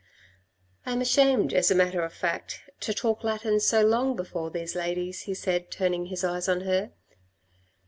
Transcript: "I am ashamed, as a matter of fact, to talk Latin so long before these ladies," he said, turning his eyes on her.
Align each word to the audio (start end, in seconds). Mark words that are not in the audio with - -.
"I 0.87 0.93
am 0.93 1.01
ashamed, 1.01 1.53
as 1.53 1.69
a 1.69 1.75
matter 1.75 2.01
of 2.01 2.11
fact, 2.11 2.63
to 2.79 2.91
talk 2.91 3.23
Latin 3.23 3.59
so 3.59 3.83
long 3.85 4.15
before 4.15 4.49
these 4.49 4.73
ladies," 4.73 5.21
he 5.25 5.35
said, 5.35 5.69
turning 5.69 6.07
his 6.07 6.23
eyes 6.23 6.49
on 6.49 6.61
her. 6.61 6.91